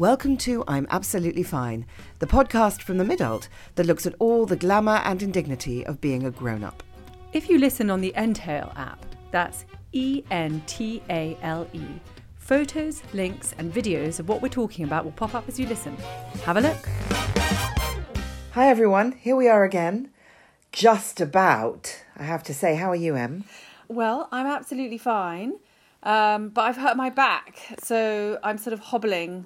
[0.00, 1.84] Welcome to I'm Absolutely Fine,
[2.20, 6.24] the podcast from the Midult that looks at all the glamour and indignity of being
[6.24, 6.82] a grown up.
[7.34, 11.82] If you listen on the Entale app, that's E N T A L E,
[12.38, 15.94] photos, links, and videos of what we're talking about will pop up as you listen.
[16.44, 16.88] Have a look.
[18.52, 20.08] Hi everyone, here we are again.
[20.72, 22.76] Just about, I have to say.
[22.76, 23.44] How are you, Em?
[23.86, 25.58] Well, I'm absolutely fine,
[26.02, 29.44] um, but I've hurt my back, so I'm sort of hobbling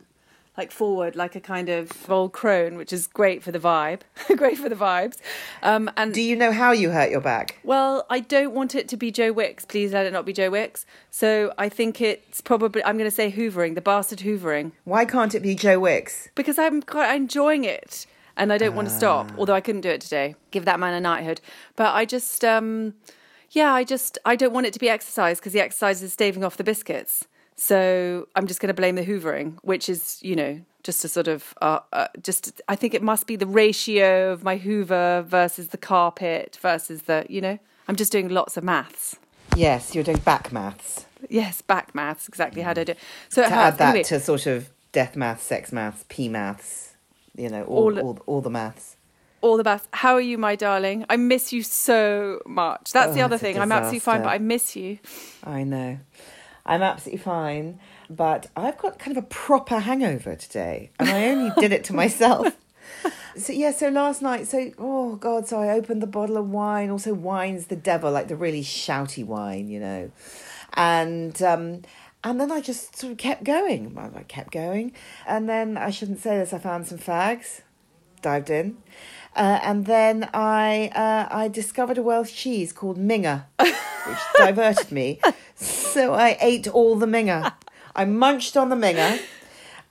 [0.57, 4.01] like forward, like a kind of old crone, which is great for the vibe,
[4.37, 5.17] great for the vibes.
[5.63, 7.59] Um, and Do you know how you hurt your back?
[7.65, 9.65] well, I don't want it to be Joe Wicks.
[9.65, 10.87] Please let it not be Joe Wicks.
[11.11, 15.35] So I think it's probably I'm going to say hoovering, the bastard hoovering, Why can't
[15.35, 16.29] it be Joe Wicks?
[16.35, 19.31] because I'm quite enjoying it and I don't want to stop.
[19.39, 20.35] Although I couldn't do it today.
[20.51, 21.41] Give that man a knighthood.
[21.77, 22.95] But I just, um,
[23.51, 26.43] yeah, I just I don't want it to be exercise because the exercise is staving
[26.43, 27.27] off the biscuits.
[27.57, 31.29] So I'm just going to blame the hoovering, which is you know just a sort
[31.29, 35.69] of uh, uh, just I think it must be the ratio of my Hoover versus
[35.69, 39.17] the carpet versus the you know I'm just doing lots of maths.
[39.57, 41.07] Yes, you're doing back maths.
[41.31, 42.99] Yes, back maths, exactly how do I do it?
[43.29, 43.75] So it To hurts.
[43.75, 46.95] add that Anyway, to sort of death maths, sex maths, P maths,
[47.37, 48.97] you know, all, All- all, all the maths.
[49.41, 49.87] all the best.
[49.93, 51.05] How are you, my darling?
[51.09, 52.91] I miss you so much.
[52.93, 53.59] That's the Oh, other thing.
[53.59, 54.29] I'm absolutely fine, but.
[54.31, 54.99] I miss you.
[55.45, 55.99] I know.
[56.67, 61.53] I'm absolutely fine, but I've got kind of a proper hangover today, and I only
[61.59, 62.57] did it to myself.
[63.37, 66.91] So yeah, so last night, so oh god, so I opened the bottle of wine.
[66.91, 70.11] Also, wine's the devil, like the really shouty wine, you know,
[70.75, 71.83] and um,
[72.23, 73.97] and then I just sort of kept going.
[73.99, 74.93] I I kept going,
[75.27, 76.53] and then I shouldn't say this.
[76.53, 77.61] I found some fags,
[78.23, 78.79] dived in,
[79.37, 83.75] uh, and then I uh, I discovered a Welsh cheese called Minger, which
[84.39, 85.21] diverted me.
[85.95, 87.53] So I ate all the Minger.
[87.97, 89.23] I munched on the Minger.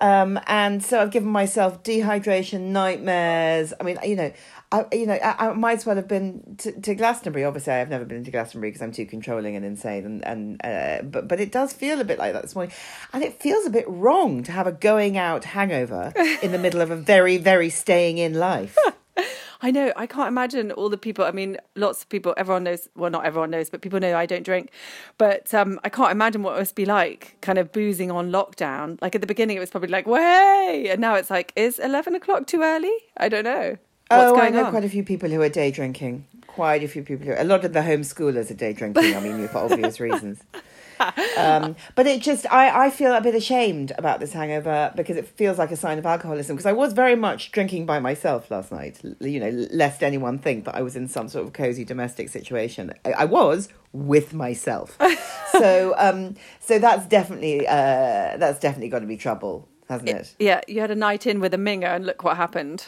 [0.01, 3.73] Um, and so I've given myself dehydration nightmares.
[3.79, 4.33] I mean, you know,
[4.69, 7.45] I you know I, I might as well have been to, to Glastonbury.
[7.45, 10.03] Obviously, I've never been to Glastonbury because I'm too controlling and insane.
[10.03, 12.75] And and uh, but but it does feel a bit like that this morning,
[13.13, 16.11] and it feels a bit wrong to have a going out hangover
[16.41, 18.77] in the middle of a very very staying in life.
[19.63, 19.93] I know.
[19.95, 21.23] I can't imagine all the people.
[21.23, 22.33] I mean, lots of people.
[22.35, 22.89] Everyone knows.
[22.95, 24.71] Well, not everyone knows, but people know I don't drink.
[25.17, 29.01] But um, I can't imagine what it must be like, kind of boozing on lockdown.
[29.01, 32.13] Like at the beginning, it was probably like, "Way," and now it's like, "Is eleven
[32.13, 33.77] o'clock too early?" I don't know.
[34.09, 34.71] What's oh, I know on?
[34.71, 36.27] quite a few people who are day drinking.
[36.45, 37.33] Quite a few people who.
[37.37, 39.15] A lot of the homeschoolers are day drinking.
[39.15, 40.41] I mean, for obvious reasons.
[41.37, 45.27] um, but it just I, I feel a bit ashamed about this hangover because it
[45.27, 48.71] feels like a sign of alcoholism because I was very much drinking by myself last
[48.71, 52.29] night you know lest anyone think that I was in some sort of cozy domestic
[52.29, 54.97] situation I, I was with myself
[55.51, 60.61] so um so that's definitely uh that's definitely got to be trouble hasn't it Yeah,
[60.67, 62.85] you had a night in with a minger, and look what happened.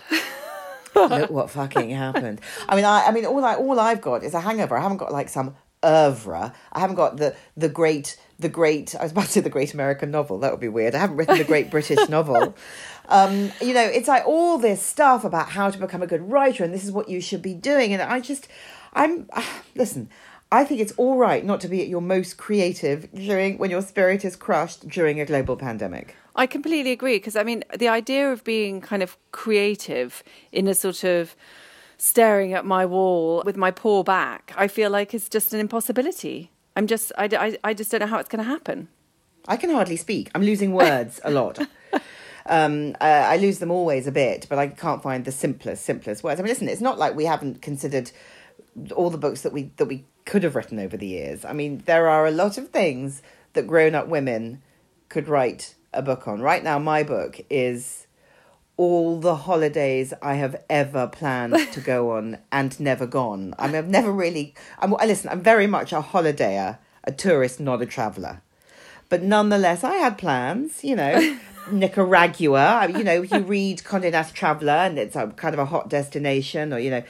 [0.95, 2.39] look what fucking happened.
[2.69, 4.77] I mean, I, I mean, all I all I've got is a hangover.
[4.77, 5.55] I haven't got like some
[5.85, 6.53] oeuvre.
[6.73, 8.95] I haven't got the the great the great.
[8.95, 10.39] I was about to say the great American novel.
[10.39, 10.95] That would be weird.
[10.95, 12.55] I haven't written the great British novel.
[13.07, 16.63] Um, you know, it's like all this stuff about how to become a good writer,
[16.63, 17.93] and this is what you should be doing.
[17.93, 18.47] And I just,
[18.93, 19.29] I'm
[19.75, 20.09] listen.
[20.51, 23.81] I think it's all right not to be at your most creative during when your
[23.81, 26.15] spirit is crushed during a global pandemic.
[26.35, 30.75] I completely agree because I mean the idea of being kind of creative in a
[30.75, 31.35] sort of
[31.97, 36.51] staring at my wall with my poor back, I feel like it's just an impossibility.
[36.75, 38.89] I'm just I, I, I just don't know how it's going to happen.
[39.47, 40.31] I can hardly speak.
[40.33, 41.59] I'm losing words a lot.
[42.47, 46.23] Um, uh, I lose them always a bit, but I can't find the simplest, simplest
[46.23, 46.39] words.
[46.39, 48.11] I mean, listen, it's not like we haven't considered
[48.95, 51.43] all the books that we that we could have written over the years.
[51.45, 53.21] I mean, there are a lot of things
[53.53, 54.61] that grown-up women
[55.09, 56.41] could write a book on.
[56.41, 58.04] Right now, my book is
[58.77, 63.53] all the holidays I have ever planned to go on and never gone.
[63.57, 64.53] I mean, I've never really.
[64.79, 65.29] I'm, I listen.
[65.29, 68.41] I'm very much a holidayer, a tourist, not a traveller.
[69.07, 70.83] But nonetheless, I had plans.
[70.83, 71.37] You know,
[71.71, 72.87] Nicaragua.
[72.89, 76.73] You know, you read Condé Nast Traveller, and it's a kind of a hot destination,
[76.73, 77.03] or you know.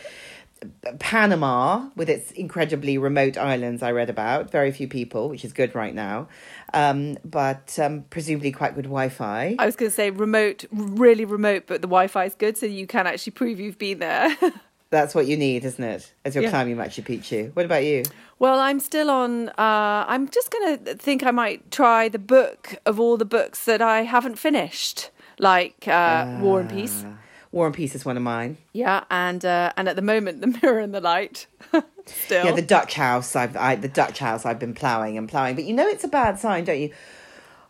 [0.99, 4.51] Panama, with its incredibly remote islands, I read about.
[4.51, 6.27] Very few people, which is good right now,
[6.73, 9.55] um, but um, presumably quite good Wi Fi.
[9.59, 12.87] I was going to say remote, really remote, but the Wi-Fi is good, so you
[12.87, 14.35] can actually prove you've been there.
[14.91, 16.13] That's what you need, isn't it?
[16.23, 16.51] As you're Yeah.
[16.51, 17.53] climbing Machu Picchu.
[17.55, 18.03] What about you?
[18.39, 19.49] Well, I'm still on.
[19.49, 23.65] Uh, I'm just going to think I might try the book of all the books
[23.65, 25.09] that I haven't finished,
[25.39, 27.03] like uh, War and Peace.
[27.55, 28.57] War and Peace is one of mine.
[28.73, 31.47] Yeah, and uh, and at the moment, The Mirror and the Light.
[32.05, 32.45] still.
[32.45, 33.33] Yeah, the Dutch house.
[33.33, 34.45] I've I, the Dutch house.
[34.45, 36.91] I've been ploughing and ploughing, but you know it's a bad sign, don't you?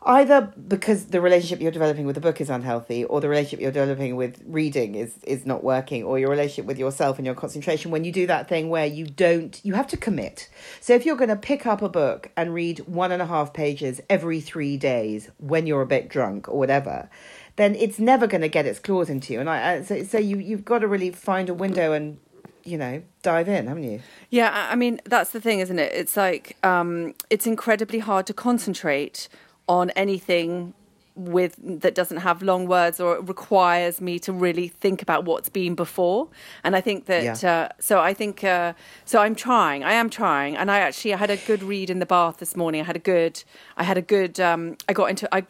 [0.06, 3.72] either because the relationship you're developing with the book is unhealthy or the relationship you're
[3.72, 7.90] developing with reading is is not working or your relationship with yourself and your concentration
[7.90, 10.48] when you do that thing where you don't you have to commit
[10.80, 13.52] so if you're going to pick up a book and read one and a half
[13.52, 17.10] pages every three days when you're a bit drunk or whatever
[17.58, 20.18] then it's never going to get its claws into you and i, I so, so
[20.18, 22.18] you you've got to really find a window and
[22.64, 25.94] you know dive in haven't you Yeah, I mean that's the thing, isn't it?
[25.94, 29.30] It's like um, it's incredibly hard to concentrate
[29.68, 30.74] on anything
[31.16, 35.48] with that doesn't have long words or it requires me to really think about what's
[35.48, 36.28] been before.
[36.64, 37.52] And I think that Yeah.
[37.52, 38.74] uh, so I think uh,
[39.06, 39.20] so.
[39.20, 39.84] I'm trying.
[39.84, 42.56] I am trying, and I actually I had a good read in the bath this
[42.56, 42.82] morning.
[42.82, 43.44] I had a good.
[43.78, 44.40] I had a good.
[44.40, 45.26] Um, I got into.
[45.34, 45.46] I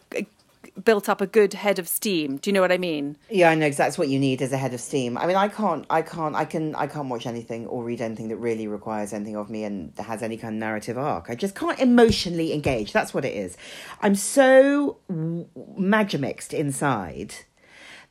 [0.84, 2.36] built up a good head of steam.
[2.36, 3.16] Do you know what I mean?
[3.30, 5.16] Yeah, I know exactly that's what you need as a head of steam.
[5.16, 8.28] I mean, I can't, I can't, I can, I can't watch anything or read anything
[8.28, 11.30] that really requires anything of me and has any kind of narrative arc.
[11.30, 12.92] I just can't emotionally engage.
[12.92, 13.56] That's what it is.
[14.00, 17.34] I'm so magimixed inside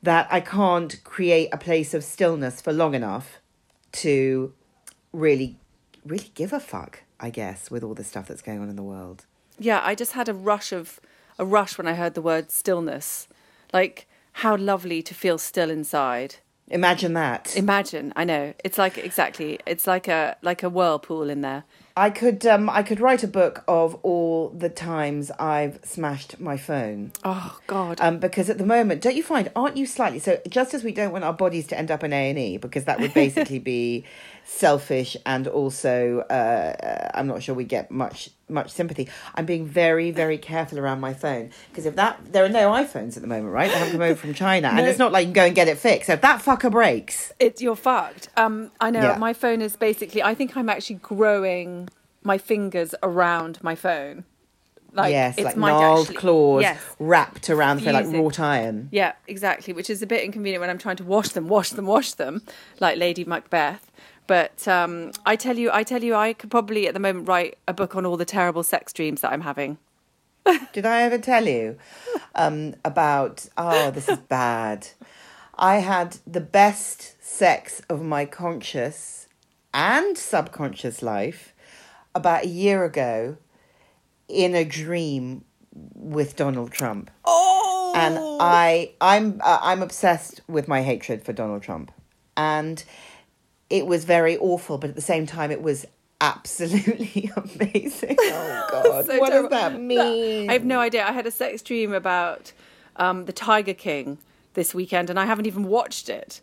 [0.02, 3.40] that I can't create a place of stillness for long enough
[3.92, 4.52] to
[5.12, 5.58] really,
[6.04, 7.02] really give a fuck.
[7.18, 9.24] I guess with all the stuff that's going on in the world.
[9.58, 11.00] Yeah, I just had a rush of
[11.38, 13.28] a rush when I heard the word stillness.
[13.72, 16.36] Like how lovely to feel still inside.
[16.68, 17.56] Imagine that.
[17.56, 18.52] Imagine, I know.
[18.64, 19.60] It's like exactly.
[19.66, 21.64] It's like a like a whirlpool in there.
[21.96, 26.56] I could um I could write a book of all the times I've smashed my
[26.56, 27.12] phone.
[27.24, 28.00] Oh God.
[28.00, 30.40] Um, because at the moment, don't you find, aren't you slightly so?
[30.48, 32.84] Just as we don't want our bodies to end up in A and E, because
[32.84, 34.04] that would basically be
[34.44, 39.08] selfish and also uh, uh, I'm not sure we get much much sympathy.
[39.34, 43.16] I'm being very very careful around my phone because if that there are no iPhones
[43.16, 43.70] at the moment, right?
[43.70, 45.68] They haven't come over from China, and it's not like you can go and get
[45.68, 46.06] it fixed.
[46.06, 48.28] So if that fucker breaks, It's you're fucked.
[48.36, 49.18] Um, I know Yeah.
[49.18, 50.22] my phone is basically.
[50.22, 51.88] I think I'm actually growing
[52.22, 54.24] my fingers around my phone.
[54.92, 56.80] Like yes, it's like gnarled claws Yes.
[56.98, 58.88] wrapped around the phone like wrought iron.
[58.90, 59.74] Yeah, exactly.
[59.74, 62.40] Which is a bit inconvenient when I'm trying to wash them, wash them, wash them,
[62.80, 63.90] like Lady Macbeth.
[64.26, 67.58] But um, I tell you, I tell you, I could probably at the moment write
[67.68, 69.78] a book on all the terrible sex dreams that I'm having.
[70.72, 71.78] Did I ever tell you
[72.34, 73.48] um, about?
[73.56, 74.88] Oh, this is bad.
[75.58, 79.26] I had the best sex of my conscious
[79.72, 81.54] and subconscious life
[82.14, 83.36] about a year ago
[84.28, 85.44] in a dream
[85.94, 87.10] with Donald Trump.
[87.24, 91.92] Oh, and I I'm uh, I'm obsessed with my hatred for Donald Trump,
[92.36, 92.82] and
[93.70, 95.86] it was very awful, but at the same time, it was
[96.20, 98.16] absolutely amazing.
[98.20, 99.48] Oh God, So what terrible.
[99.48, 100.48] does that mean?
[100.48, 101.04] I have no idea.
[101.06, 102.52] I had a sex dream about
[102.96, 104.18] um, the Tiger King
[104.54, 106.40] this weekend, and I haven't even watched it.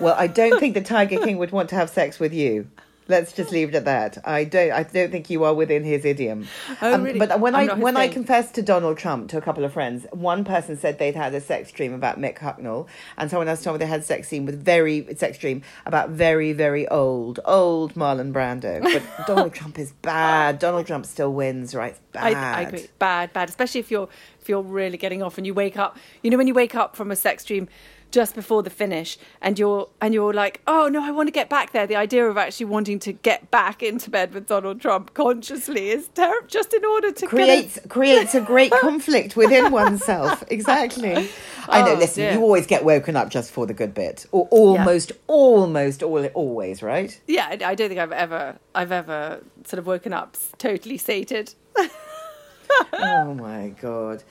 [0.00, 2.68] Well, I don't think the Tiger King would want to have sex with you.
[3.08, 4.18] Let's just leave it at that.
[4.24, 4.70] I don't.
[4.70, 6.46] I don't think you are within his idiom.
[6.68, 7.18] Um, Oh, really?
[7.18, 8.12] But when I'm I when I thing.
[8.12, 11.40] confessed to Donald Trump to a couple of friends, one person said they'd had a
[11.40, 14.44] sex dream about Mick Hucknall, and someone else told me they had a sex scene
[14.44, 18.82] with very sex dream about very very old old Marlon Brando.
[18.82, 20.58] But Donald Trump is bad.
[20.58, 21.92] Donald Trump still wins, right?
[21.92, 22.58] It's I, bad.
[22.58, 22.86] I agree.
[22.98, 23.48] Bad, bad.
[23.48, 24.08] Especially if you're
[24.40, 25.96] if you're really getting off and you wake up.
[26.22, 27.68] You know when you wake up from a sex dream
[28.10, 31.48] just before the finish, and you're and you're like, oh no, I want to get
[31.50, 31.86] back there.
[31.86, 36.08] The idea of actually wanting to get back into bed with Donald Trump consciously is
[36.08, 36.46] terrible.
[36.48, 40.42] Just in order to kind of- creates creates a great conflict within oneself.
[40.48, 41.28] Exactly.
[41.68, 41.92] I know.
[41.92, 42.32] Oh, Listen, dear.
[42.32, 46.82] you always get woken up just for the good bit, or almost, almost, all always,
[46.82, 47.20] right?
[47.26, 51.54] Yeah, I, I don't think I've ever I've ever sort of woken up totally sated.
[52.92, 54.22] oh my god.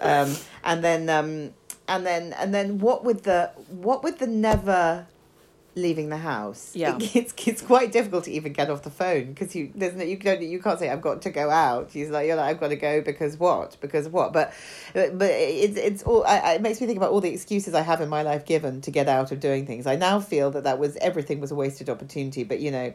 [0.00, 1.54] Um, and then, um,
[1.88, 5.06] and then, and then, what with the what with the never
[5.76, 6.74] leaving the house?
[6.74, 6.96] Yeah.
[6.96, 10.04] it, it's it's quite difficult to even get off the phone because you there's no
[10.04, 11.90] you don't you can't say I've got to go out.
[11.92, 14.32] He's like you're like I've got to go because what because what?
[14.32, 14.52] But
[14.94, 18.00] but it's it's all I, it makes me think about all the excuses I have
[18.00, 19.86] in my life given to get out of doing things.
[19.86, 22.44] I now feel that that was everything was a wasted opportunity.
[22.44, 22.94] But you know,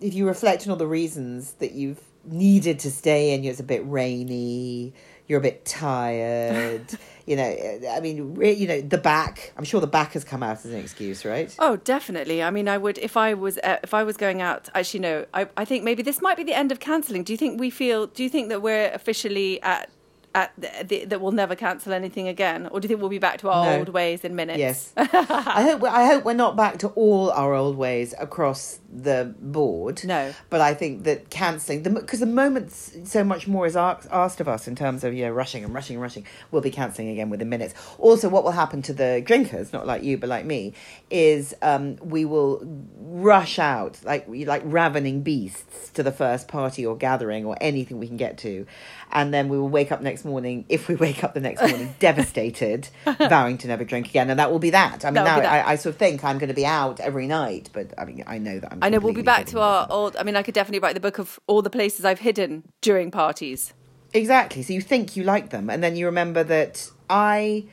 [0.00, 3.64] if you reflect on all the reasons that you've needed to stay in, it's a
[3.64, 4.92] bit rainy,
[5.26, 6.86] you're a bit tired.
[7.30, 9.52] you know, I mean, you know, the back.
[9.56, 11.54] I'm sure the back has come out as an excuse, right?
[11.60, 12.42] Oh, definitely.
[12.42, 14.68] I mean, I would if I was uh, if I was going out.
[14.74, 15.26] Actually, no.
[15.32, 17.22] I I think maybe this might be the end of cancelling.
[17.22, 18.08] Do you think we feel?
[18.08, 19.90] Do you think that we're officially at
[20.34, 23.18] at the, the, that we'll never cancel anything again, or do you think we'll be
[23.18, 23.78] back to our No.
[23.80, 24.58] old ways in minutes?
[24.58, 24.92] Yes.
[24.96, 30.04] I hope I hope we're not back to all our old ways across the board.
[30.04, 30.32] No.
[30.48, 34.40] But I think that cancelling the because the moment so much more is asked, asked
[34.40, 37.08] of us in terms of you know rushing and rushing and rushing, we'll be cancelling
[37.08, 37.74] again within minutes.
[37.98, 40.74] Also, what will happen to the drinkers, not like you but like me,
[41.10, 42.62] is um, we will
[43.00, 48.06] rush out like like ravening beasts to the first party or gathering or anything we
[48.06, 48.66] can get to,
[49.12, 51.94] and then we will wake up next morning, if we wake up the next morning
[51.98, 52.88] devastated,
[53.18, 55.04] vowing to never drink again, and that will be that.
[55.04, 55.40] I mean, now.
[55.40, 58.24] I, I sort of think I'm going to be out every night, but I mean,
[58.26, 58.78] I know that I'm.
[58.82, 60.16] I know we'll be back to our old.
[60.16, 63.10] I mean, I could definitely write the book of all the places I've hidden during
[63.10, 63.72] parties.
[64.12, 64.62] Exactly.
[64.62, 67.66] So you think you like them, and then you remember that I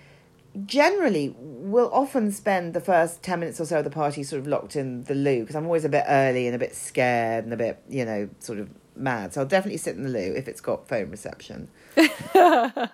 [0.65, 4.47] generally will often spend the first 10 minutes or so of the party sort of
[4.47, 7.53] locked in the loo because I'm always a bit early and a bit scared and
[7.53, 9.33] a bit, you know, sort of mad.
[9.33, 11.69] So I'll definitely sit in the loo if it's got phone reception.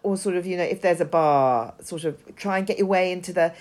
[0.03, 2.87] or sort of, you know, if there's a bar, sort of try and get your
[2.87, 3.53] way into the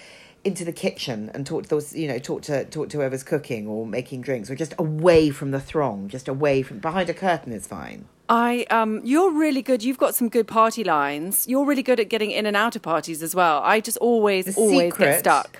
[0.44, 3.68] into the kitchen and talk to those you know talk to talk to whoever's cooking
[3.68, 7.52] or making drinks or just away from the throng just away from behind a curtain
[7.52, 9.84] is fine I um you're really good.
[9.84, 11.46] You've got some good party lines.
[11.46, 13.60] You're really good at getting in and out of parties as well.
[13.62, 15.58] I just always The always secret- get stuck.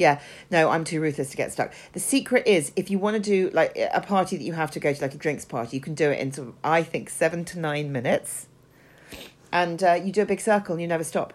[0.00, 0.18] Yeah,
[0.50, 1.74] no, I'm too ruthless to get stuck.
[1.92, 4.80] The secret is if you want to do like a party that you have to
[4.80, 7.10] go to, like a drinks party, you can do it in sort of, I think,
[7.10, 8.46] seven to nine minutes.
[9.52, 11.34] And uh, you do a big circle and you never stop.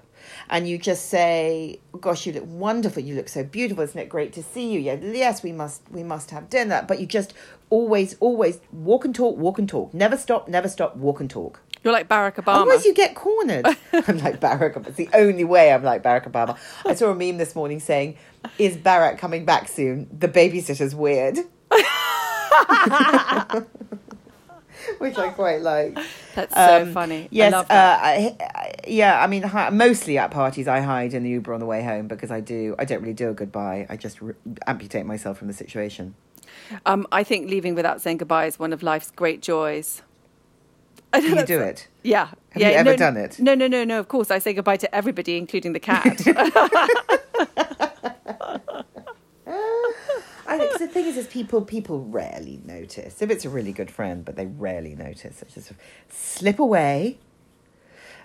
[0.50, 3.04] And you just say, "Gosh, you look wonderful.
[3.04, 3.84] You look so beautiful.
[3.84, 4.80] Isn't it great to see you?
[4.80, 7.36] Yeah, yes, we must, we must have dinner." But you just
[7.70, 9.94] always, always walk and talk, walk and talk.
[9.94, 10.96] Never stop, never stop.
[10.96, 11.62] Walk and talk.
[11.84, 12.62] You're like Barack Obama.
[12.62, 13.66] Otherwise, you get cornered.
[13.94, 14.88] I'm like Barack Obama.
[14.88, 16.58] It's the only way I'm like Barack Obama.
[16.86, 18.18] I saw a meme this morning saying,
[18.58, 20.08] Is Barack coming back soon?
[20.18, 21.38] The babysitter's weird.
[25.00, 25.98] Which I quite like.
[26.36, 27.28] That's so Um, funny.
[27.32, 27.74] Yes, I love uh.
[27.74, 29.22] I, I, yeah.
[29.22, 32.08] I mean, hi, mostly at parties, I hide in the Uber on the way home
[32.08, 32.76] because I do.
[32.78, 33.88] I don't really do a goodbye.
[33.90, 34.36] I just re-
[34.68, 36.14] amputate myself from the situation.
[36.86, 40.02] Um, I think leaving without saying goodbye is one of life's great joys.
[41.14, 41.88] I Do you do it?
[42.04, 42.26] Yeah.
[42.26, 42.70] Have yeah.
[42.70, 43.40] you ever no, done it?
[43.40, 44.00] No, no, no, no.
[44.00, 46.22] Of course, I say goodbye to everybody, including the cat.
[50.48, 53.90] I think the thing is, is people people rarely notice if it's a really good
[53.90, 55.42] friend, but they rarely notice.
[55.42, 55.72] It's just
[56.10, 57.18] slip away.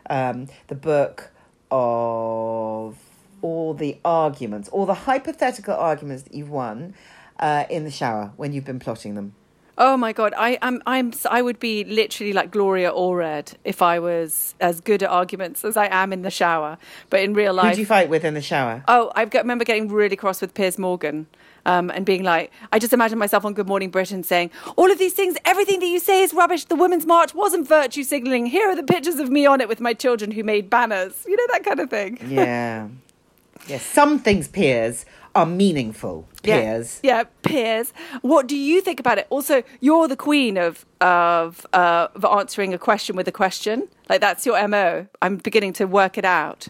[0.09, 1.31] Um, the book
[1.71, 2.99] of
[3.43, 6.95] all the arguments, all the hypothetical arguments that you've won
[7.41, 9.35] uh, in the shower when you've been plotting them.
[9.79, 13.99] Oh my god, I am I'm I would be literally like Gloria Allred if I
[13.99, 16.77] was as good at arguments as I am in the shower.
[17.09, 18.85] But in real life, Who do you fight with in the shower?
[18.89, 21.29] Oh, I got, remember getting really cross with Piers Morgan
[21.65, 24.99] um, and being like, I just imagine myself on Good Morning Britain saying, all of
[24.99, 26.67] these things, everything that you say is rubbish.
[26.67, 28.47] The Women's March wasn't virtue signalling.
[28.47, 31.25] Here are the pictures of me on it with my children who made banners.
[31.27, 32.19] You know, that kind of thing.
[32.29, 32.89] Yeah,
[33.67, 33.79] yeah.
[33.79, 36.29] Some things, Piers, are meaningful.
[36.43, 37.01] Piers.
[37.03, 37.93] Yeah, yeah, Piers.
[38.23, 39.27] What do you think about it?
[39.31, 43.89] Also, you're the queen of of uh, of answering a question with a question.
[44.09, 45.07] Like that's your mo.
[45.23, 46.69] I'm beginning to work it out.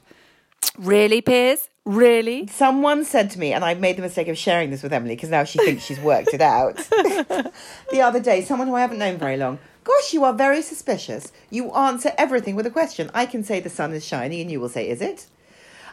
[0.79, 1.69] Really, Piers?
[1.87, 2.47] Really?
[2.47, 5.31] Someone said to me, and I made the mistake of sharing this with Emilie because
[5.31, 6.76] now she thinks she's worked it out.
[7.90, 11.33] the other day, someone who I haven't known very long, gosh, you are very suspicious.
[11.49, 13.11] You answer everything with a question.
[13.14, 15.26] I can say the sun is shining, and you will say, is it?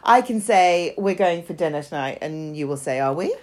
[0.07, 3.35] I can say, we're going for dinner tonight, and you will say, are we?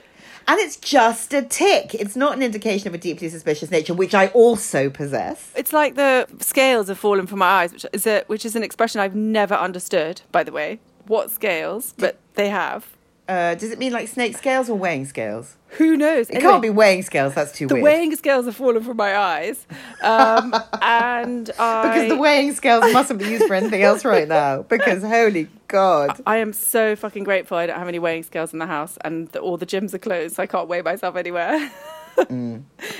[0.48, 1.94] And it's just a tick.
[1.94, 5.50] It's not an indication of a deeply suspicious nature, which I also possess.
[5.54, 8.62] It's like the scales have fallen from my eyes, which is a, which is an
[8.62, 10.22] expression I've never understood.
[10.32, 11.94] By the way, what scales?
[11.98, 12.93] But they have.
[13.26, 15.56] Uh, does it mean like snake scales or weighing scales?
[15.78, 16.28] Who knows?
[16.28, 17.34] It can't be weighing scales.
[17.34, 17.82] That's too The weird.
[17.82, 19.66] The weighing scales have fallen from my eyes,
[20.02, 24.62] um, and I Because the weighing scales mustn't be used for anything else right now.
[24.68, 26.20] Because holy God.
[26.26, 29.28] I am so fucking grateful I don't have any weighing scales in the house, and
[29.28, 31.70] the, all the gyms are closed, so I can't weigh myself anywhere.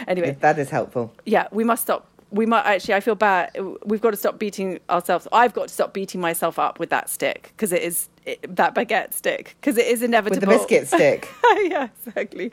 [0.08, 1.12] Anyway, That is helpful.
[1.24, 2.08] yeah, we must stop.
[2.30, 2.94] We might actually.
[2.94, 3.56] I feel bad.
[3.84, 5.28] We've got to stop beating ourselves.
[5.32, 8.74] I've got to stop beating myself up with that stick because it is it, that
[8.74, 10.40] baguette stick because it is inevitable.
[10.40, 11.28] With the biscuit stick.
[11.62, 12.50] yeah, exactly.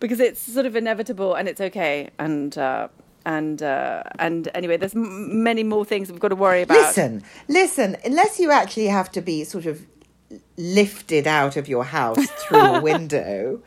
[0.00, 2.10] Because it's sort of inevitable and it's okay.
[2.18, 2.88] And uh,
[3.26, 6.78] and uh, and anyway, there's m- many more things we've got to worry about.
[6.78, 9.86] Listen, listen, unless you actually have to be sort of
[10.56, 13.60] lifted out of your house through a window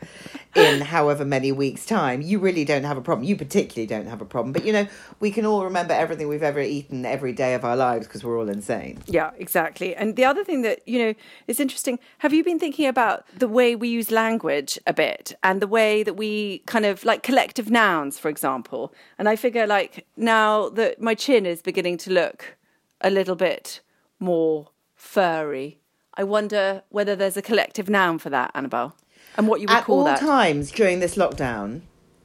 [0.54, 3.26] in however many weeks' time, you really don't have a problem.
[3.26, 4.52] You particularly don't have a problem.
[4.52, 4.86] But you know,
[5.20, 8.38] we can all remember everything we've ever eaten every day of our lives because we're
[8.38, 9.02] all insane.
[9.06, 9.94] Yeah, exactly.
[9.94, 11.14] And the other thing that, you know,
[11.46, 15.60] is interesting, have you been thinking about the way we use language a bit and
[15.60, 18.94] the way that we kind of like collective nouns, for example?
[19.18, 22.56] And I figure like now that my chin is beginning to look
[23.00, 23.80] a little bit
[24.20, 25.80] more furry,
[26.14, 28.94] I wonder whether there's a collective noun for that, Annabel,
[29.36, 30.20] and what you would At call all that.
[30.20, 31.82] times during this lockdown,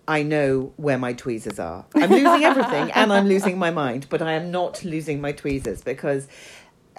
[0.07, 1.85] I know where my tweezers are.
[1.95, 5.81] I'm losing everything and I'm losing my mind, but I am not losing my tweezers
[5.81, 6.27] because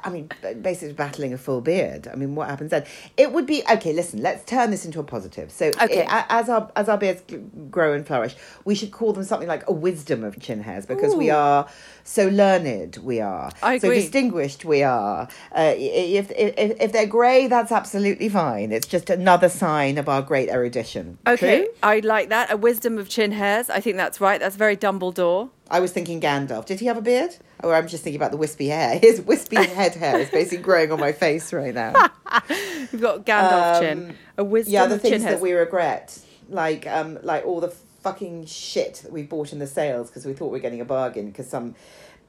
[0.03, 0.31] I mean,
[0.63, 2.09] basically battling a full beard.
[2.09, 2.87] I mean, what happens then?
[3.19, 3.93] It would be okay.
[3.93, 5.51] Listen, let's turn this into a positive.
[5.53, 6.05] So, Okay.
[6.05, 7.23] it- as our as our beards
[7.71, 11.15] grow and flourish, we should call them something like a wisdom of chin hairs because
[11.15, 11.67] we are
[12.11, 12.99] so learned.
[12.99, 14.65] We are I so distinguished.
[14.65, 15.29] We are.
[15.55, 18.73] Uh, if, if if they're grey, that's absolutely fine.
[18.73, 21.19] It's just another sign of our great erudition.
[21.27, 21.69] Okay, True?
[21.83, 22.53] I like that.
[22.53, 23.71] A wisdom of chin hairs.
[23.71, 24.41] I think that's right.
[24.41, 25.51] That's very Dumbledore.
[25.71, 26.67] I was thinking Gandalf.
[26.67, 27.37] Did he have a beard?
[27.63, 28.99] Or I'm just thinking about the wispy hair.
[29.03, 31.93] His wispy head hair is basically growing on my face right now.
[32.49, 34.17] You've got Gandalf Um, chin.
[34.37, 38.95] A wisdom yeah, the things that we regret, like um, like all the fucking shit
[39.05, 41.49] that we bought in the sales because we thought we were getting a bargain because
[41.49, 41.75] some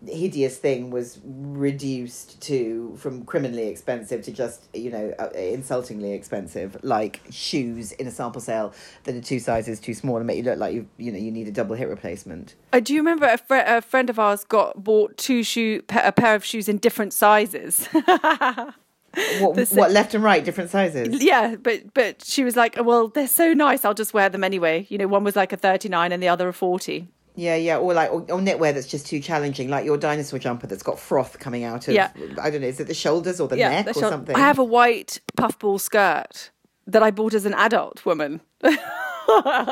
[0.08, 6.76] hideous thing was reduced to from criminally expensive to just you know uh, insultingly expensive
[6.82, 8.74] like shoes in a sample sale
[9.04, 11.32] that are two sizes too small and make you look like you you know you
[11.32, 14.44] need a double hip replacement Uh, do you remember a, fr- a friend of ours
[14.44, 17.88] got bought two shoe a pair of shoes in different sizes?
[19.40, 23.10] what, The what left and right different sizes yeah, but but she was like, well,
[23.10, 23.84] they're so nice.
[23.84, 24.86] I'll just wear them anyway.
[24.90, 27.08] You know, one was like a thirty nine and the other a forty.
[27.36, 30.68] Yeah, yeah, or like or, or knitwear that's just too challenging, like your dinosaur jumper
[30.68, 31.94] that's got froth coming out of.
[31.94, 32.12] Yeah.
[32.42, 34.36] I don't know, is it the shoulders or the Yeah, neck they're or something?
[34.36, 36.52] I have a white puffball skirt
[36.88, 38.42] that I bought as an adult woman.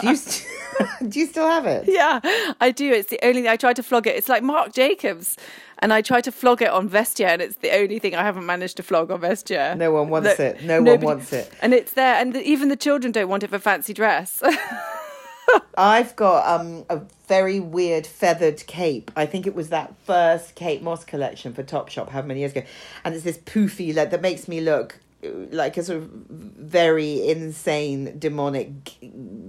[0.02, 0.48] Do you st-
[1.10, 1.86] do you still have it?
[1.88, 2.20] Yeah,
[2.62, 2.92] I do.
[2.92, 4.16] It's the only thing I tried to flog it.
[4.16, 5.36] It's like Marc Jacobs,
[5.80, 8.46] and I tried to flog it on Vestiaire, and it's the only thing I haven't
[8.46, 9.76] managed to flog on Vestiaire.
[9.78, 10.64] No one wants it.
[10.64, 11.52] No one wants it.
[11.62, 14.42] and it's there, and the, even the children don't want it for fancy dress.
[15.78, 19.10] I've got um a very weird feathered cape.
[19.16, 22.64] I think it was that first Kate Moss collection for Topshop, how many years ago,
[23.04, 25.00] and it's this poofy like that makes me look
[25.52, 28.70] like a sort of very insane, demonic,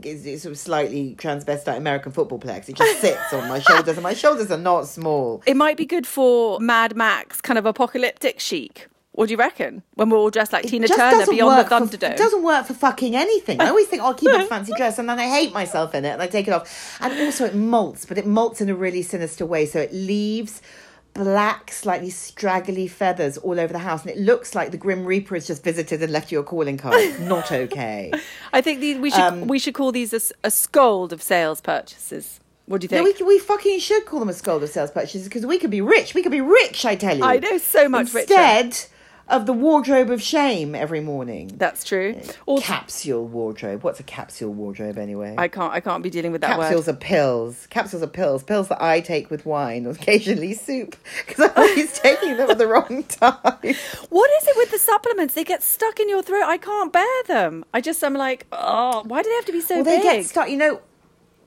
[0.02, 2.58] sort of slightly transvestite American football player.
[2.60, 5.42] 'cause It just sits on my shoulders, and my shoulders are not small.
[5.46, 8.88] it might be good for Mad Max, kind of apocalyptic chic.
[9.12, 9.82] What do you reckon?
[9.94, 12.12] When we're all dressed like Tina Turner beyond the work for- Thunderdome.
[12.12, 13.60] it doesn't work for fucking anything.
[13.60, 16.04] I always think, oh, I'll keep it fancy dress, and then I hate myself in
[16.04, 16.96] it, and I take it off.
[17.00, 19.66] And also, it molts, but it molts in a really sinister way.
[19.66, 20.62] So it leaves
[21.14, 25.34] black, slightly straggly feathers all over the house, and it looks like the Grim Reaper
[25.34, 27.20] has just visited and left you a calling card.
[27.20, 28.12] Not okay.
[28.52, 32.40] I think these, we should Um, we should call these a scold of sales purchases.
[32.66, 33.18] What do you No, think?
[33.20, 35.80] we, we fucking should call them a scold of sales purchases because we could be
[35.80, 36.14] rich.
[36.14, 37.24] We could be rich, I tell you.
[37.24, 38.32] I know so much richer.
[39.30, 41.52] Of the wardrobe of shame every morning.
[41.56, 42.20] That's true.
[42.46, 43.84] Also, capsule wardrobe.
[43.84, 45.36] What's a capsule wardrobe anyway?
[45.38, 46.96] I can't I can't be dealing with that Capsules word.
[46.96, 47.66] are pills.
[47.70, 48.42] Capsules are pills.
[48.42, 52.58] Pills that I take with wine or occasionally soup because I'm always taking them at
[52.58, 53.36] the wrong time.
[54.10, 55.34] What is it with the supplements?
[55.34, 56.44] They get stuck in your throat.
[56.44, 57.64] I can't bear them.
[57.72, 60.02] I just I'm like, oh, why do they have to be so Well, they big?
[60.02, 60.50] get stuck.
[60.50, 60.80] You know,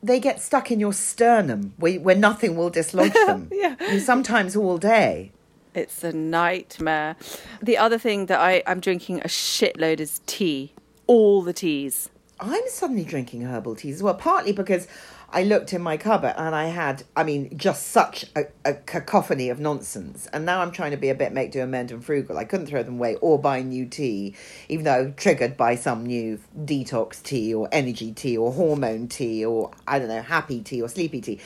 [0.02, 3.50] they get stuck in your sternum where, where nothing will dislodge them.
[3.52, 3.76] Yeah.
[3.80, 5.32] And sometimes all day.
[5.74, 7.16] It's a nightmare.
[7.62, 10.74] The other thing that I I'm drinking a shitload is tea.
[11.08, 12.10] All the teas.
[12.40, 14.88] I'm suddenly drinking herbal teas as well, partly because
[15.30, 19.50] I looked in my cupboard and I had, I mean, just such a, a cacophony
[19.50, 20.28] of nonsense.
[20.32, 22.38] And now I'm trying to be a bit make do amend and frugal.
[22.38, 24.36] I couldn't throw them away or buy new tea,
[24.70, 29.72] even though triggered by some new detox tea or energy tea or hormone tea or,
[29.88, 31.40] I don't know, happy tea or sleepy tea.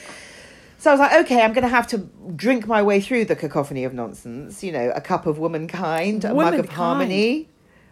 [0.78, 1.98] So I was like, okay, I'm going to have to
[2.36, 4.62] drink my way through the cacophony of nonsense.
[4.62, 7.48] You know, a cup of womankind, a mug of harmony,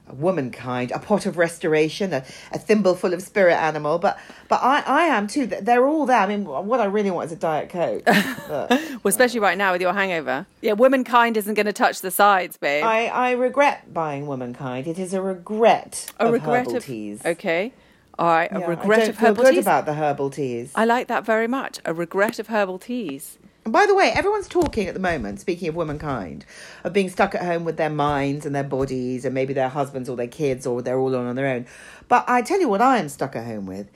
[0.09, 3.99] a womankind, a pot of restoration, a, a thimble full of spirit animal.
[3.99, 4.17] But
[4.49, 5.47] but I, I am too.
[5.47, 6.21] They're all there.
[6.21, 8.05] I mean, what I really want is a diet coke.
[8.05, 8.71] But
[9.03, 10.47] Well, especially right now with your hangover.
[10.61, 12.85] Yeah, womankind isn't going to touch the sides, babe.
[12.85, 14.87] I, I regret buying womankind.
[14.87, 17.25] It is a regret a of regret herbal of teas.
[17.25, 17.73] Okay.
[18.19, 19.65] A Yeah, regret I don't of feel herbal good teas.
[19.65, 20.73] about the herbal teas.
[20.75, 21.81] I like that very much.
[21.85, 23.39] A regret of herbal teas.
[23.65, 26.45] And by the way, everyone's talking at the moment, speaking of womankind,
[26.85, 30.09] of being stuck at home with their minds and their bodies and maybe their husbands
[30.09, 31.67] or their kids or they're all on, on their own.
[32.09, 33.91] But I tell you what I am stuck at home with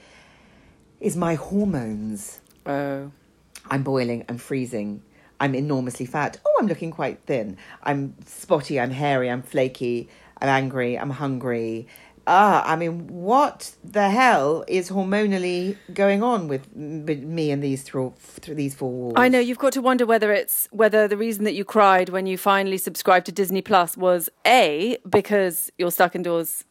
[1.01, 2.41] is my hormones.
[2.67, 3.13] Oh.
[3.71, 5.03] I'm boiling, I'm freezing,
[5.39, 6.39] I'm enormously fat.
[6.45, 7.57] Oh, I'm looking quite thin.
[7.85, 10.09] I'm spotty, I'm hairy, I'm flaky,
[10.43, 11.87] I'm angry, I'm hungry.
[12.33, 18.15] Ah, I mean, what the hell is hormonally going on with, me and these through,
[18.19, 19.15] through these four walls?
[19.17, 22.27] I know you've got to wonder whether it's whether the reason that you cried when
[22.27, 26.65] you finally subscribed to Disney Plus was A because you're stuck indoors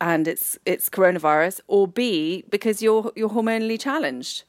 [0.00, 4.44] and it's it's coronavirus or B because you're you're hormonally challenged.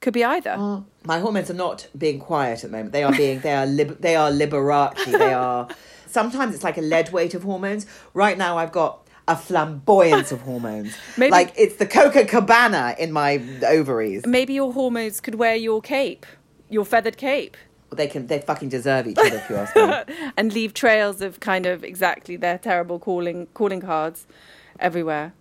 [0.00, 0.82] Could be either.
[1.06, 2.92] My hormones are not being quiet at the moment.
[2.92, 5.02] They are being they are lib- they are Liberace.
[5.06, 5.66] They are
[6.06, 7.86] sometimes it's like a lead weight of hormones.
[8.12, 10.94] Right now I've got a flamboyance of hormones.
[11.16, 14.26] Maybe- Like it's the Copacabana in my ovaries.
[14.26, 16.26] Maybe your hormones could wear your cape,
[16.68, 17.56] your feathered cape.
[17.94, 20.14] they can they fucking deserve each other if you ask me.
[20.36, 24.26] and leave trails of kind of exactly their terrible calling calling cards
[24.80, 25.32] everywhere.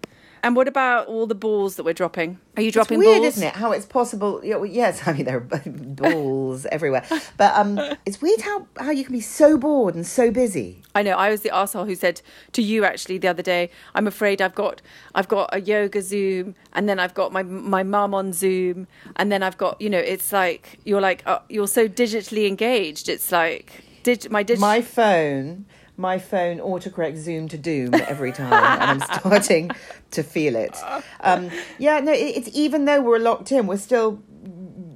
[0.44, 2.38] And what about all the balls that we're dropping?
[2.58, 3.38] Are you dropping it's weird, balls?
[3.38, 3.54] isn't it?
[3.56, 4.44] How it's possible?
[4.44, 7.06] you know, Yes, I mean there are balls everywhere,
[7.38, 10.82] but um, it's weird how how you can be so bored and so busy.
[10.94, 11.12] I know.
[11.14, 14.54] I was the asshole who said to you actually the other day, "I'm afraid I've
[14.54, 14.82] got
[15.16, 19.32] I've got a yoga Zoom, and then I've got my my mum on Zoom, and
[19.32, 23.08] then I've got you know it's like you're like uh, you're so digitally engaged.
[23.08, 25.66] It's like dig- my digital My phone,
[25.98, 29.72] my phone autocorrect zoom to doom every time, and I'm starting
[30.12, 30.76] to feel it.
[31.22, 34.22] Um, yeah, no, it, it's even though we're locked in, we're still,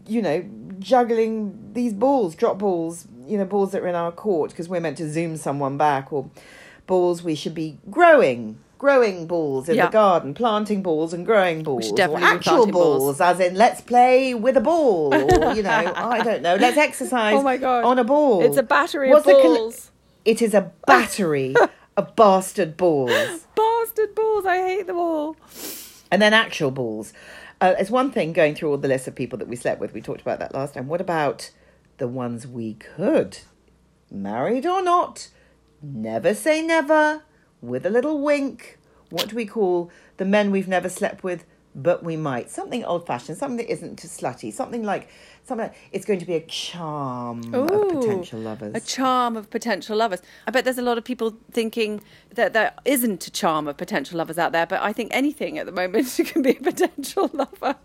[0.08, 0.44] you know,
[0.80, 4.80] juggling these balls, drop balls, you know, balls that are in our court because we're
[4.80, 6.30] meant to zoom someone back, or
[6.88, 8.60] balls we should be growing.
[8.80, 9.88] Growing balls in Yeah.
[9.88, 13.22] the garden, planting balls and growing balls, should or actual balls, balls.
[13.22, 17.34] as in let's play with a ball, or you know, I don't know, let's exercise
[17.40, 17.86] Oh my God.
[17.86, 18.44] on a ball.
[18.44, 19.92] It's a battery What's of balls.
[20.28, 21.56] It is a battery
[21.96, 23.48] of bastard balls.
[23.56, 24.46] Bastard balls!
[24.46, 25.38] I hate them all.
[26.12, 27.14] And then actual balls.
[27.62, 29.94] Uh, it's one thing going through all the list of people that we slept with.
[29.94, 30.88] We talked about that last time.
[30.88, 31.50] What about
[31.98, 33.40] the ones we could?
[34.12, 35.30] Married or not?
[35.82, 37.24] Never say never.
[37.62, 38.78] With a little wink.
[39.10, 41.46] What do we call the men we've never slept with,
[41.78, 42.50] but we might?
[42.50, 45.10] Something old fashioned, something that isn't too slutty, something like
[45.46, 45.68] something.
[45.68, 48.76] Like, it's going to be a charm of potential lovers.
[48.76, 50.22] A charm of potential lovers.
[50.48, 52.02] I bet there's a lot of people thinking
[52.34, 55.68] that there isn't a charm of potential lovers out there, but I think anything at
[55.68, 57.76] the moment can be a potential lover.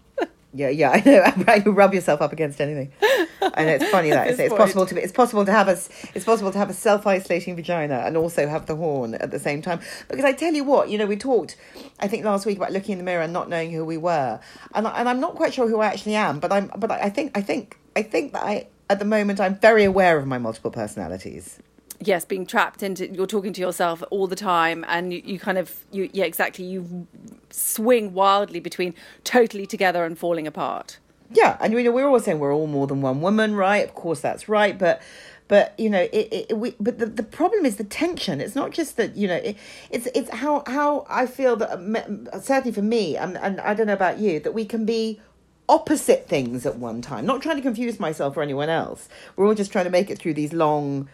[0.54, 0.90] Yeah, yeah,
[1.36, 1.54] I know.
[1.64, 2.92] You rub yourself up against anything.
[3.40, 5.68] I know it's funny that At it's, it's possible to be, it's possible to have
[5.68, 5.72] a
[6.14, 9.38] it's possible to have a self isolating vagina and also have the horn at the
[9.38, 9.80] same time.
[10.08, 11.56] Because I tell you what, you know, we talked,
[12.00, 14.40] I think last week about looking in the mirror and not knowing who we were,
[14.74, 17.08] and I- and I'm not quite sure who I actually am, but I'm but I
[17.08, 20.38] think I think I think that I at the moment I'm very aware of my
[20.38, 21.58] multiple personalities.
[22.06, 25.58] Yes, being trapped into you're talking to yourself all the time, and you, you kind
[25.58, 27.06] of you yeah exactly you
[27.50, 30.98] swing wildly between totally together and falling apart.
[31.30, 33.84] Yeah, and you know we're all saying we're all more than one woman, right?
[33.84, 35.00] Of course that's right, but
[35.48, 38.40] but you know it, it we but the, the problem is the tension.
[38.40, 39.56] It's not just that you know it,
[39.90, 43.92] it's it's how how I feel that certainly for me and and I don't know
[43.92, 45.20] about you that we can be
[45.68, 47.24] opposite things at one time.
[47.24, 49.08] Not trying to confuse myself or anyone else.
[49.36, 51.08] We're all just trying to make it through these long,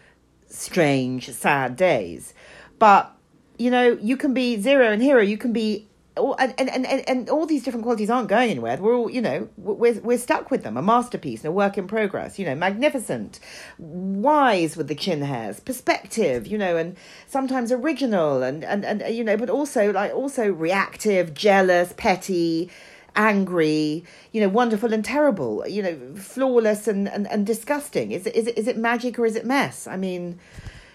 [0.49, 2.33] strange, sad days.
[2.77, 3.15] But
[3.57, 5.21] you know, you can be zero and hero.
[5.21, 8.77] You can be and, and, and, and all these different qualities aren't going anywhere.
[8.77, 10.77] We're all, you know, we're, we're stuck with them.
[10.77, 13.39] A masterpiece and a work in progress, you know, magnificent,
[13.77, 19.23] wise with the chin hairs, perspective, you know, and sometimes original and, and, and you
[19.23, 22.69] know, but also like also reactive, jealous, petty,
[23.15, 28.11] angry, you know, wonderful and terrible, you know, flawless and, and, and disgusting.
[28.11, 29.87] Is it, is it, is it magic or is it mess?
[29.87, 30.39] I mean,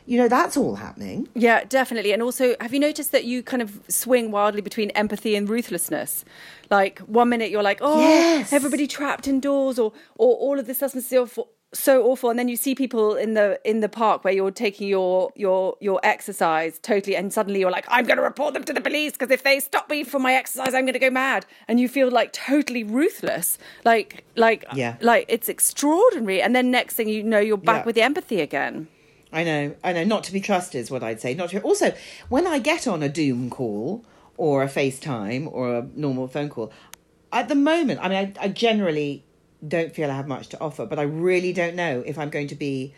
[0.07, 1.29] you know, that's all happening.
[1.35, 2.13] Yeah, definitely.
[2.13, 6.25] And also, have you noticed that you kind of swing wildly between empathy and ruthlessness?
[6.71, 8.53] Like one minute you're like, oh, Yes.
[8.53, 11.39] everybody trapped indoors, or or all of this stuff
[11.75, 14.89] so awful, and then you see people in the in the park where you're taking
[14.89, 18.73] your your your exercise totally, and suddenly you're like, I'm going to report them to
[18.73, 21.45] the police because if they stop me from my exercise, I'm going to go mad,
[21.69, 24.97] and you feel like totally ruthless, like like Yeah.
[25.01, 27.87] like it's extraordinary, and then next thing you know, you're back Yeah.
[27.87, 28.89] with the empathy again.
[29.33, 30.05] I know, I know.
[30.05, 31.35] Not to be trusted is what I'd say.
[31.35, 31.61] Not to.
[31.63, 31.93] Also,
[32.29, 34.05] when I get on a Doom call
[34.37, 36.73] or a FaceTime or a normal phone call,
[37.33, 39.25] at the moment, I mean, I, I generally
[39.67, 42.49] don't feel I have much to offer, but I really don't know if I'm going
[42.49, 42.95] to be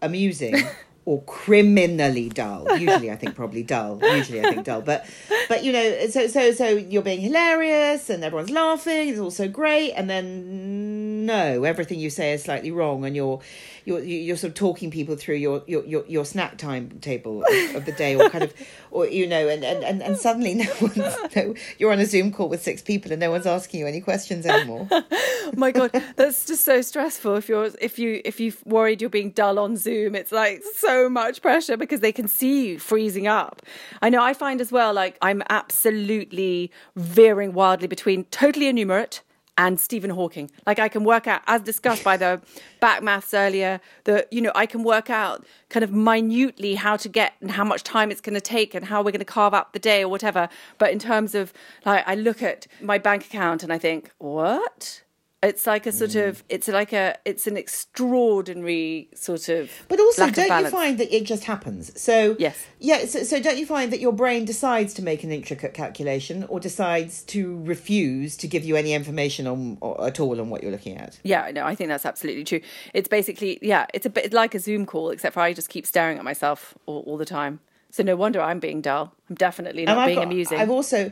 [0.00, 0.54] amusing
[1.04, 2.76] or criminally dull.
[2.78, 3.98] Usually, I think probably dull.
[4.02, 4.82] Usually, I think dull.
[4.82, 5.06] But,
[5.48, 9.08] but you know, so so so you're being hilarious and everyone's laughing.
[9.08, 10.97] It's all so great, and then
[11.28, 13.40] no, everything you say is slightly wrong, and you're
[13.84, 17.84] you're you're sort of talking people through your your your, your snack timetable of, of
[17.84, 18.54] the day, or kind of,
[18.90, 20.96] or you know, and and and, and suddenly no one's
[21.36, 24.00] no, you're on a Zoom call with six people and no one's asking you any
[24.00, 24.88] questions anymore.
[25.56, 29.30] My god that's just so stressful if you're if you if you've worried you're being
[29.30, 33.62] dull on zoom it's like so much pressure because they can see you freezing up
[34.02, 39.22] i know i find as well like i'm absolutely veering wildly between totally enumerate
[39.58, 40.50] and Stephen Hawking.
[40.66, 42.40] Like I can work out, as discussed by the
[42.80, 47.08] back maths earlier, that you know I can work out kind of minutely how to
[47.08, 49.52] get and how much time it's going to take and how we're going to carve
[49.52, 50.48] out the day or whatever.
[50.78, 51.52] But in terms of
[51.84, 55.02] like, I look at my bank account and I think, what?
[55.40, 56.28] It's like a sort Mm.
[56.30, 59.70] of, it's like a, it's an extraordinary sort of.
[59.88, 62.00] But also, don't you find that it just happens?
[62.00, 62.66] So Yes.
[62.80, 63.04] yeah.
[63.06, 66.58] So, so don't you find that your brain decides to make an intricate calculation, or
[66.58, 70.72] decides to refuse to give you any information on or, at all on what you're
[70.72, 71.20] looking at?
[71.22, 72.60] Yeah, no, I think that's absolutely true.
[72.94, 75.86] It's basically, yeah, it's a bit like a Zoom call, except for I just keep
[75.86, 77.60] staring at myself all, all the time.
[77.90, 79.14] So no wonder I'm being dull.
[79.30, 80.58] I'm definitely not being got- amusing.
[80.58, 81.10] I've also.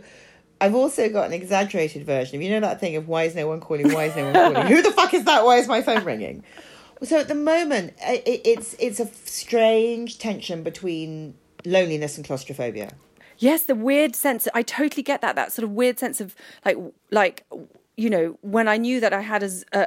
[0.61, 3.47] I've also got an exaggerated version of you know that thing of why is no
[3.47, 3.93] one calling?
[3.93, 4.67] Why is no one calling?
[4.69, 5.45] Who the fuck is that?
[5.45, 6.43] Why is my phone ringing?
[7.03, 12.93] So at the moment, i- i it's it's a strange tension between loneliness and claustrophobia.
[13.39, 14.49] Yes, the weird sense.
[14.55, 15.35] I totally get that.
[15.37, 16.79] That sort of weird sense of like,
[17.11, 17.45] like
[17.97, 19.43] you know, when I knew that I had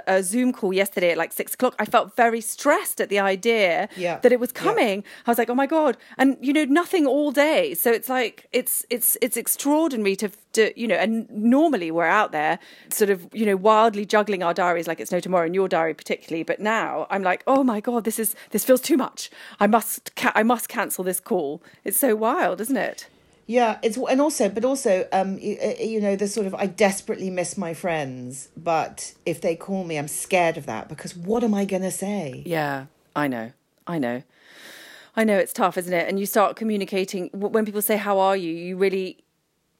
[0.08, 3.88] a Zoom call yesterday at like six o'clock, I felt very stressed at the idea
[3.96, 4.62] Yeah, that it was yeah.
[4.62, 5.04] coming.
[5.28, 7.76] I was like, oh my god, and you know, nothing all day.
[7.76, 10.96] So it's like it's it's it's extraordinary to to you know.
[10.96, 12.58] And normally we're out there,
[12.90, 15.94] sort of you know, wildly juggling our diaries like it's no tomorrow, in your diary
[15.94, 16.44] particularly.
[16.44, 19.30] But now I'm like, oh my god, this is this feels too much.
[19.60, 21.62] I must ca- I must cancel this call.
[21.84, 23.08] It's so wild, isn't it?
[23.50, 27.32] Yeah, it's and also, but also, um, you, you know, the sort of I desperately
[27.32, 31.56] miss my friends, but if they call me, I'm scared of that because what am
[31.56, 32.44] I gonna say?
[32.46, 32.86] Yeah,
[33.16, 33.54] I know.
[33.88, 34.22] I know.
[35.16, 36.08] I know it's tough, isn't it?
[36.08, 39.24] And you start communicating when people say how are you, you really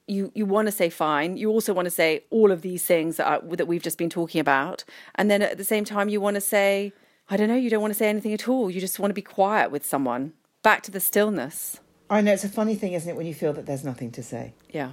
[0.08, 1.36] you you want to say fine.
[1.36, 4.10] You also want to say all of these things that are, that we've just been
[4.10, 4.82] talking about.
[5.14, 6.92] And then at the same time you want to say
[7.28, 8.68] I don't know, you don't want to say anything at all.
[8.68, 10.32] You just want to be quiet with someone.
[10.64, 11.78] Back to the stillness.
[12.10, 14.22] I know it's a funny thing, isn't it, when you feel that there's nothing to
[14.22, 14.52] say.
[14.70, 14.92] Yeah.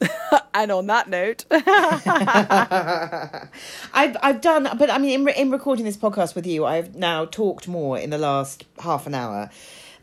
[0.54, 1.44] and on that note,
[3.92, 7.24] I've I've done, but I mean, in in recording this podcast with you, I've now
[7.24, 9.50] talked more in the last half an hour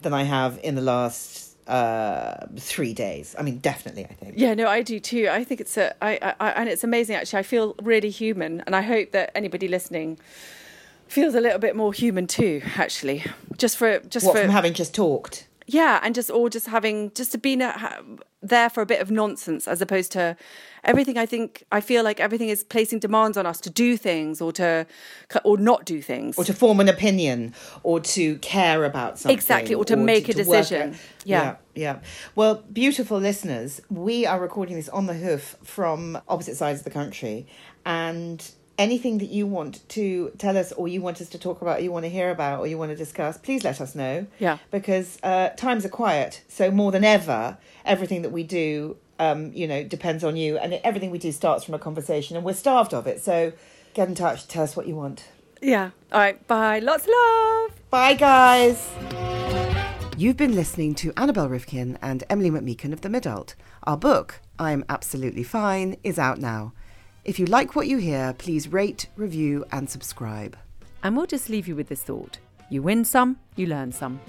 [0.02, 3.36] than I have in the last uh three days.
[3.38, 4.34] I mean, definitely, I think.
[4.38, 5.28] Yeah, no, I do too.
[5.30, 7.16] I think it's a, I, I, I, and it's amazing.
[7.18, 10.20] Actually, I feel really human, and I hope that anybody listening
[11.08, 12.62] feels a little bit more human too.
[12.78, 13.26] Actually,
[13.58, 15.48] just for, just What for, from having just talked?
[15.74, 17.56] Yeah, and just or just having just to be
[18.42, 20.36] there for a bit of nonsense as opposed to
[20.84, 21.18] everything.
[21.18, 24.52] I think I feel like everything is placing demands on us to do things or
[24.54, 24.86] to
[25.44, 26.38] or not do things.
[26.38, 27.54] or to form an opinion
[27.84, 30.98] or to care about something Exactly, or to make a work decision.
[31.24, 31.44] Yeah.
[31.44, 32.00] yeah yeah
[32.36, 36.92] well beautiful listeners we are recording this on the hoof from opposite sides of the
[36.92, 37.48] country
[37.86, 38.52] and
[38.86, 40.06] anything that you want to
[40.38, 42.60] tell us or you want us to talk about or you want to hear about
[42.62, 44.58] or you want to discuss please let us know Yeah.
[44.72, 49.68] because uh, times are quiet so more than ever everything that we do um, you
[49.68, 52.94] know depends on you and everything we do starts from a conversation and we're starved
[52.94, 53.54] of it so
[53.94, 55.20] get in touch tell us what you want
[55.64, 55.92] yeah.
[56.12, 56.48] All right.
[56.48, 56.80] Bye.
[56.80, 57.70] Lots of love.
[57.92, 58.90] Bye, guys.
[60.18, 63.54] You've been listening to Annabel Rivkin and Emilie McMeekan of The Midult.
[63.84, 66.74] Our book, I'm Absolutely Fine, is out now.
[67.24, 70.58] If you like what you hear, please rate, review, and subscribe.
[71.04, 72.40] And we'll just leave you with this thought:
[72.72, 74.20] you win some, you learn some.